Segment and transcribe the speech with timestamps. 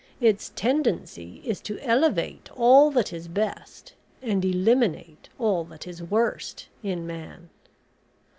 [0.19, 3.93] Its tendency is to elevate all that is best,
[4.23, 7.51] and eliminate all that is worst, in man."